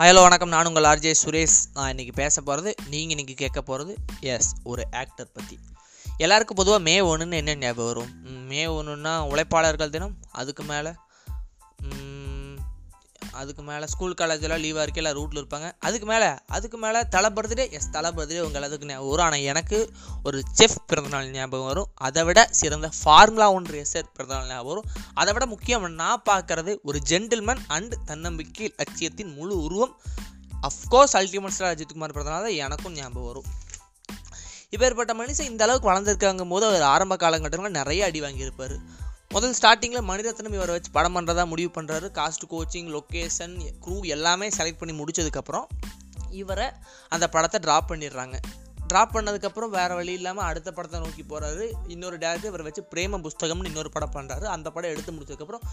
[0.00, 0.48] Hello வணக்கம்.
[0.48, 1.56] நான் உங்கள் ஆர்ஜே சுரேஷ்.
[1.74, 5.58] நான் இன்றைக்கி பேச போகிறது நீங்கள் இன்றைக்கி கேட்க போகிறது எஸ் ஒரு ஆக்டர் பற்றி
[6.16, 8.10] எல்லாருக்கும் பொதுவாக மே ஒன்றுன்னு என்ன ஞாபகம் வரும்?
[8.22, 10.92] மே ஒன்றுன்னா உழைப்பாளர்கள் தினம் அதுக்கு மேலே
[13.40, 15.68] அதுக்கு மேலே ஸ்கூல் காலேஜெல்லாம் லீவாக இருக்க எல்லாம் ரூட்டில் இருப்பாங்க.
[15.86, 19.26] அதுக்கு மேலே அதுக்கு மேலே தலை பர்த்டே எஸ் தலை பர்த்டே உங்கள் எல்லாத்துக்கு ஞாபகம் வரும்.
[19.26, 19.78] ஆனால் எனக்கு
[20.28, 21.88] ஒரு செஃப் பிறந்தநாள் ஞாபகம் வரும்.
[22.08, 24.88] அதை விட சிறந்த ஃபார்முலா ஒன் ரேசர் பிறந்தநாள் ஞாபகம் வரும்.
[25.22, 29.94] அதை விட முக்கியம் நான் பார்க்கறது ஒரு ஜென்டில்மேன் அண்ட் தன்னம்பிக்கை லட்சியத்தின் முழு உருவம்.
[30.68, 33.48] Of course ultimate star Ajithkumar பிறந்தனால தான் எனக்கும் ஞாபகம் வரும்.
[34.74, 38.74] இப்பேற்பட்ட மனுஷன் இந்த அளவுக்கு வளர்ந்துருக்காங்கும் போது அவர் ஆரம்ப காலகட்டங்களில் நிறைய அடி வாங்கியிருப்பார்.
[39.32, 44.78] முதல் ஸ்டார்டிங்கில் மணிரத்னம் இவரை வச்சு படம் பண்ணுறதா முடிவு பண்ணுறாரு காஸ்ட் கோச்சிங் லொக்கேஷன் க்ரூ எல்லாமே செலக்ட்
[44.78, 45.66] பண்ணி முடிச்சதுக்கப்புறம்
[46.30, 46.66] இவரை
[47.08, 48.36] அந்த படத்தை ட்ராப் பண்ணிடுறாங்க.
[48.92, 53.64] ட்ராப் பண்ணதுக்கப்புறம் வேறு வழி இல்லாமல் அடுத்த படத்தை நோக்கி போகிறாரு இன்னொரு டேரக்டர் இவரை வச்சு பிரேம புஸ்தகம்னு
[53.64, 55.64] இன்னொரு படம் பண்ணுறாரு அந்த படம் எடுத்து முடிச்சதுக்கப்புறம்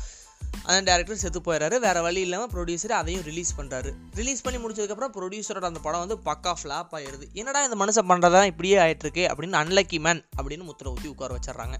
[0.63, 5.63] அந்த டேரக்டர் செத்து போயிடுறாரு வேறு வழி இல்லாமல் ப்ரொடியூசர் அதையும் ரிலீஸ் பண்ணுறாரு ரிலீஸ் பண்ணி முடிச்சதுக்கப்புறம் ப்ரொடியூசரோட
[5.63, 10.23] அந்த படம் வந்து பக்கா ஃப்ளாப் ஆயிடுது என்னடா இந்த மனுஷன் பண்ணுறதா இப்படியே ஆயிட்டிருக்கு அப்படின்னு அன்லக்கி மேன்
[10.37, 11.77] அப்படின்னு முத்திர ஊற்றி உட்கார வச்சிடுறாங்க.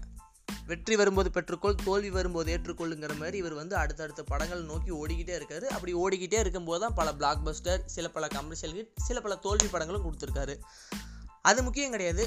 [0.70, 5.66] வெற்றி வரும்போது பெற்றுக்கொள் தோல்வி வரும்போது ஏற்றுக்கொள்ளுங்கிற மாதிரி இவர் வந்து அடுத்தடுத்த படங்கள் நோக்கி ஓடிக்கிட்டே இருக்காரு.
[5.76, 10.06] அப்படி ஓடிக்கிட்டே இருக்கும்போது தான் பல பிளாக் பஸ்டர் சில பல கமர்ஷியல் ஹிட் சில பல தோல்வி படங்களும்
[10.06, 10.56] கொடுத்துருக்காரு.
[11.50, 12.26] அது முக்கியம் கிடையாது.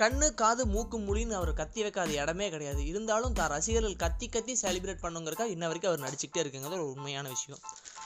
[0.00, 2.80] கண்ணு காது மூக்கு மொழின்னு அவர் கத்தி வைக்காத இடமே கிடையாது.
[2.90, 7.60] இருந்தாலும் தான் ரசிகர்கள் கத்தி கத்தி செலிப்ரேட் பண்ணுங்கிறக்கா இன்ன வரைக்கும் அவர் நடிச்சுக்கிட்டே இருக்குங்கிறது ஒரு உண்மையான விஷயம்.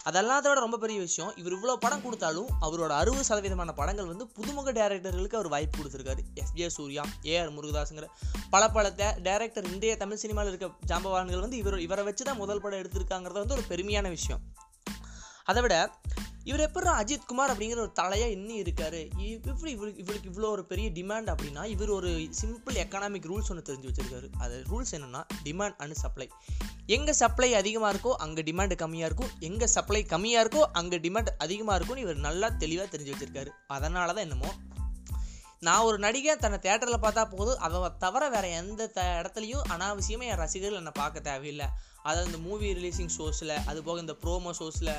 [0.09, 4.73] அதெல்லாத்த விட ரொம்ப பெரிய விஷயம் இவர் இவ்வளோ படம் கொடுத்தாலும் அவரோட அறுபது சதவீதமான படங்கள் வந்து புதுமுக
[4.79, 6.23] டேரக்டர்களுக்கு அவர் வாய்ப்பு கொடுத்துருக்காரு.
[6.41, 8.09] எஸ் ஜே சூர்யா ஏஆர் முருகதாஸுங்கிற
[8.55, 8.91] பல பல
[9.29, 13.57] டேரக்டர் இந்திய தமிழ் சினிமாவில் இருக்க ஜாம்பவான்கள் வந்து இவர் இவரை வச்சு தான் முதல் படம் எடுத்திருக்காங்கிறது வந்து
[13.59, 14.43] ஒரு பெருமையான விஷயம்.
[15.51, 15.77] அதை விட
[16.45, 19.11] இவர் எப்படி அஜித் குமார் அப்படிங்கிற ஒரு தலையாக இன்னும் இருக்காரு.
[19.19, 23.63] இ- இப்படி இவருக்கு இவருக்கு இவ்வளோ ஒரு பெரிய டிமாண்ட் அப்படின்னா இவர் ஒரு சிம்பிள் எக்கனாமிக் ரூல்ஸ் ஒன்று
[23.67, 24.29] தெரிஞ்சு வச்சிருக்காரு.
[24.39, 26.31] அது ரூல்ஸ் என்னென்னா டிமாண்ட் அண்ட் சப்ளை
[26.87, 29.31] எங்கே சப்ளை அதிகமாக இருக்கோ அங்கே டிமாண்ட் கம்மியாக இருக்கும்.
[29.39, 33.49] எங்கே சப்ளை கம்மியாக இருக்கோ அங்கே டிமாண்ட் அதிகமாக இருக்கும்னு இவர் நல்லா தெளிவாக தெரிஞ்சு வச்சிருக்காரு.
[33.67, 34.55] அதனால தான் என்னமோ
[35.65, 40.37] நான் ஒரு நடிகை தன்னை தேட்டரில் பார்த்தா போதும் அதை தவிர வேறு எந்த த இடத்துலையும் அனாவசியமாக என்
[40.37, 41.67] ரசிகர்கள் என்னை பார்க்க தேவையில்லை.
[42.03, 44.93] அதாவது இந்த மூவி ரிலீஸிங் ஷோஸில் அது போக இந்த ப்ரோமோ ஷோஸில்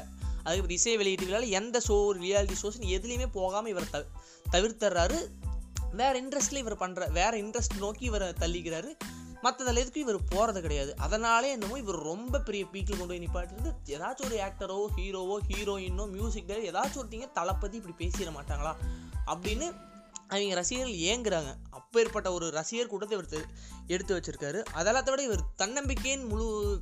[0.43, 4.05] அதுக்கு இசை வெளியீட்டுகளால் எந்த ஷோ ரியாலிட்டி ஷோஸ்னு எதுலேயுமே போகாமல் இவர் த
[4.51, 5.19] தவிர்த்துறாரு.
[5.91, 8.91] வேற இன்ட்ரெஸ்ட்ல இவர் பண்ணுற வேறு இன்ட்ரெஸ்ட் நோக்கி இவரை தள்ளிக்கிறாரு.
[9.43, 10.91] மற்றதில் எதுக்கும் இவர் போகிறது கிடையாது.
[10.97, 16.47] அதனாலே என்னமோ இவர் ரொம்ப பெரிய பீக்கில் கொண்டு போய் நிப்பாட்டிருந்து ஏதாச்சும் ஒரு ஆக்டரோ ஹீரோவோ ஹீரோயினோ மியூசிக்
[16.47, 18.73] ஏதாச்சும் ஒருத்தங்க தளபதி இப்படி பேசிட மாட்டாங்களா?
[19.27, 19.67] அப்படின்னு
[20.35, 21.55] அவங்க ரசிகர்கள் ஏங்குறாங்க.
[21.69, 23.47] அப்பேற்பட்ட ஒரு ரசிகர் கூட்டத்தை இவர்
[23.87, 24.63] எடுத்து வச்சிருக்காரு.
[24.75, 26.81] அதெல்லாத்த விட இவர் தன்னம்பிக்கையின் முழு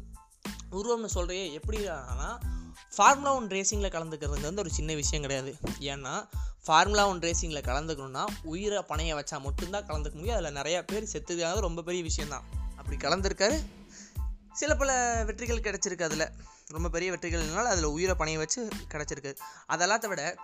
[0.71, 2.39] உருவம்னு சொல்கிறே எப்படி ஆனால்
[2.95, 5.55] ஃபார்முலா ஒன் ரேசிங்கில் கலந்துக்கிறது வந்து ஒரு சின்ன விஷயம் கிடையாது.
[5.79, 6.27] ஏன்னா
[6.65, 10.35] ஃபார்முலா ஒன் ரேசிங்கில் கலந்துக்கணும்னா உயிரை பணைய வச்சா மட்டும்தான் கலந்துக்க முடியும்.
[10.35, 12.43] அதில் நிறையா பேர் செத்துருக்காங்க ரொம்ப பெரிய விஷயந்தான்
[12.77, 13.57] அப்படி கலந்துருக்காரு.
[14.51, 16.31] சில பல வெற்றிகள் கிடச்சிருக்கு அதில்.
[16.67, 19.35] ரொம்ப பெரிய வெற்றிகள்னால அதில் உயிரை பணைய வச்சு கிடச்சிருக்கு.
[19.69, 20.35] அதெல்லாத்த விட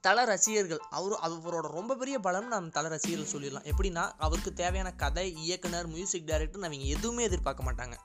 [0.00, 0.80] தல ரசிகர்கள்.
[0.90, 3.68] அவர் அவரோட ரொம்ப பெரிய பலம் நான் தல ரசிகர்கள் சொல்லிடலாம்.
[3.72, 7.96] எப்படின்னா அவருக்கு தேவையான கதை இயக்குனர் மியூசிக் டைரக்டர் அவங்க எதுவுமே எதிர்பார்க்க மாட்டாங்க.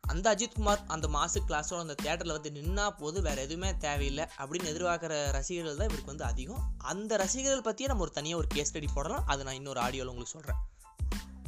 [0.00, 5.32] அந்த அஜித்குமார் அந்த மாசு கிளாஸோட அந்த தேட்டரில் வந்து நின்னா போது வேறு எதுவுமே தேவையில்லை அப்படின்னு எதிர்பார்க்குற
[5.32, 6.62] ரசிகர்கள் தான் இவருக்கு வந்து அதிகம்.
[6.78, 9.26] அந்த ரசிகர்கள் பற்றியே நம்ம ஒரு தனியாக ஒரு கேஸ் ஸ்டடி போடலாம்.
[9.26, 10.60] அது நான் இன்னொரு ஆடியோவில் உங்களுக்கு சொல்கிறேன்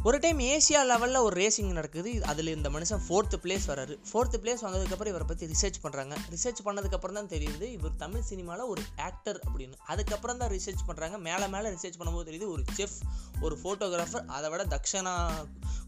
[0.04, 2.24] ஒரு டைம் ஏசியா லெவலில் ஒரு ரேசிங் நடக்குது.
[2.24, 7.12] அதில் இந்த மனுஷன் ஃபோர்த்து பிளேஸ் வராரு ஃபோர்த்து பிளேஸ் வந்ததுக்கப்புறம் இவரை பற்றி ரிசர்ச் பண்ணுறாங்க ரிசர்ச் பண்ணதுக்கப்புறம்
[7.12, 9.76] தான் தெரியுது இவர் தமிழ் சினிமாவில் ஒரு ஆக்டர் அப்படின்னு.
[9.86, 12.96] அதுக்கப்புறம் தான் ரிசர்ச் பண்ணுறாங்க மேலே மேலே ரிசர்ச் பண்ணும்போது தெரியுது ஒரு செஃப்
[13.40, 15.14] ஒரு ஃபோட்டோகிராஃபர் அதை விட தக்ஷணா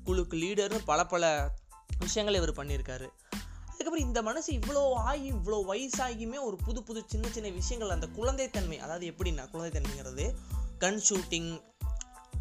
[0.05, 1.51] குழுக்கு லீடர்னு பல பல
[1.99, 3.09] விஷயங்கள் இவர் பண்ணியிருக்காரு.
[3.65, 8.79] அதுக்கப்புறம் இந்த மனசு இவ்வளோ ஆகி இவ்வளோ வயசாகியுமே ஒரு புது புது சின்ன சின்ன விஷயங்கள் அந்த குழந்தைத்தன்மை
[8.79, 10.35] அதாவது எப்படின்னா குழந்தைத்தன்மைங்கிறது
[10.81, 11.51] gun shooting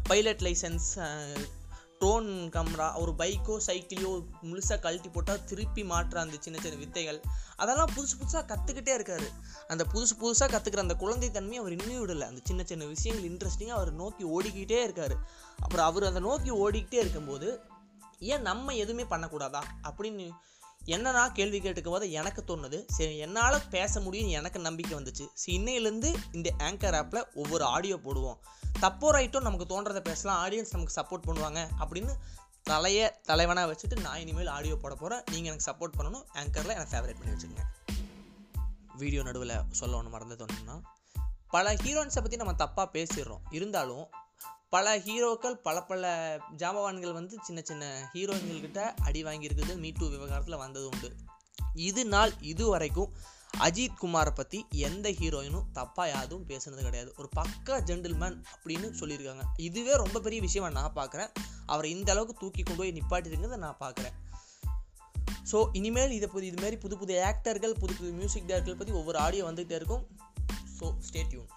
[0.02, 0.90] pilot license
[2.00, 4.12] drone camera ஒரு பைக்கோ சைக்கிளையோ
[4.42, 7.20] முழுசாக கழட்டி போட்டால் திருப்பி மாற்ற அந்த சின்ன சின்ன வித்தைகள்.
[7.56, 9.28] அதெல்லாம் புதுசு புதுசாக கற்றுக்கிட்டே இருக்காரு.
[9.68, 12.26] அந்த புதுசு புதுசாக கற்றுக்கிற அந்த குழந்தை தன்மையை அவர் இன்னும் விடலை.
[12.26, 15.16] அந்த சின்ன சின்ன விஷயங்கள் இன்ட்ரெஸ்டிங்காக அவர் நோக்கி ஓடிக்கிட்டே இருக்காரு.
[15.58, 17.60] அப்புறம் அவர் அதை நோக்கி ஓடிக்கிட்டே இருக்கும்போது
[18.18, 19.62] ஏன் நம்ம எதுவுமே பண்ணக்கூடாதா?
[19.82, 20.30] அப்படின்னு
[20.96, 25.24] என்னன்னா கேள்வி கேட்டுக்கும் போது எனக்கு தோணுது சரி என்னால் பேச முடியும்னு எனக்கு நம்பிக்கை வந்துச்சு.
[25.40, 28.38] ஸோ இன்னையிலேருந்து இந்த ஆங்கர் ஆப்பில் ஒவ்வொரு ஆடியோ போடுவோம்.
[28.84, 30.38] தப்போ ரைட்டும் நமக்கு தோன்றதை பேசலாம்.
[30.44, 32.14] ஆடியன்ஸ் நமக்கு சப்போர்ட் பண்ணுவாங்க அப்படின்னு
[32.70, 36.24] தலையை தலைவனாக வச்சுட்டு நான் இனிமேல் ஆடியோ போட போகிறேன் நீங்கள் எனக்கு சப்போர்ட் பண்ணணும்.
[36.40, 37.66] ஆங்கரில் எனக்கு ஃபேவரேட் பண்ணி வச்சுக்கோங்க.
[39.02, 40.76] வீடியோ நடுவில் சொல்ல ஒன்று மறந்து தோணுன்னா
[41.54, 43.44] பல ஹீரோயின்ஸை பற்றி நம்ம தப்பாக பேசிடுறோம்.
[43.58, 44.04] இருந்தாலும்
[44.74, 46.10] பல ஹீரோக்கள் பல பல
[46.60, 49.72] ஜாமவான்கள் வந்து சின்ன சின்ன ஹீரோயின்கள்கிட்ட அடி வாங்கியிருக்குது.
[49.82, 51.08] மீ டூ விவகாரத்தில் வந்தது உண்டு.
[51.88, 53.10] இது நாள் இது வரைக்கும்
[53.66, 54.58] அஜித் குமாரை பற்றி
[54.88, 57.10] எந்த ஹீரோயினும் தப்பாக யாரும் பேசுனது கிடையாது.
[57.20, 59.44] ஒரு பக்கா ஜென்டில்மேன் அப்படின்னு சொல்லியிருக்காங்க.
[59.68, 61.30] இதுவே ரொம்ப பெரிய விஷயமா நான் பார்க்குறேன்
[61.72, 64.16] அவரை இந்த அளவுக்கு தூக்கி கொண்டு போய் நிப்பாட்டிருங்கிறத நான் பார்க்குறேன்
[65.50, 69.44] ஸோ இனிமேல் இதை புது இதுமாரி புது புது ஆக்டர்கள் புது புது மியூசிக் டேரக்டர்கள் பற்றி ஒவ்வொரு ஆடியோ
[69.48, 70.04] வந்துகிட்டே இருக்கும்.
[70.78, 71.48] So stay tuned